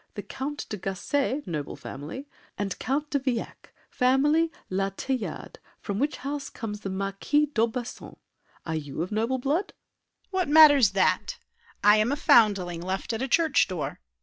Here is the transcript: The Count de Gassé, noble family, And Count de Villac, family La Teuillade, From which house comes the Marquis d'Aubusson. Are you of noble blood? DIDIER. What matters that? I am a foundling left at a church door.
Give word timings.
The 0.15 0.23
Count 0.23 0.65
de 0.69 0.79
Gassé, 0.79 1.45
noble 1.45 1.75
family, 1.75 2.27
And 2.57 2.79
Count 2.79 3.11
de 3.11 3.19
Villac, 3.19 3.71
family 3.91 4.51
La 4.67 4.89
Teuillade, 4.89 5.59
From 5.79 5.99
which 5.99 6.17
house 6.17 6.49
comes 6.49 6.79
the 6.79 6.89
Marquis 6.89 7.45
d'Aubusson. 7.53 8.15
Are 8.65 8.73
you 8.75 9.03
of 9.03 9.11
noble 9.11 9.37
blood? 9.37 9.67
DIDIER. 9.67 9.75
What 10.31 10.49
matters 10.49 10.91
that? 10.93 11.37
I 11.83 11.97
am 11.97 12.11
a 12.11 12.15
foundling 12.15 12.81
left 12.81 13.13
at 13.13 13.21
a 13.21 13.27
church 13.27 13.67
door. 13.67 13.99